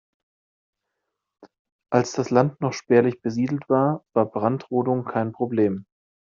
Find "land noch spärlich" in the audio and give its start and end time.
2.31-3.21